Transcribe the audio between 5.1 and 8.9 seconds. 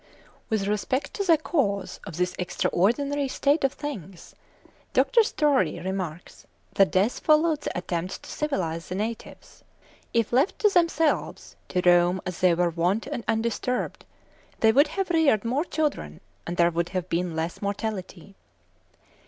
Story remarks that death followed the attempts to civilise